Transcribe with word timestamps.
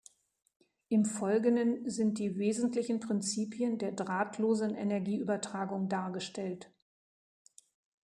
Im 0.89 1.05
Folgenden 1.05 1.87
sind 1.87 2.17
die 2.17 2.35
wesentlichen 2.39 2.99
Prinzipien 2.99 3.77
der 3.77 3.91
drahtlosen 3.91 4.73
Energieübertragung 4.73 5.89
dargestellt. 5.89 6.73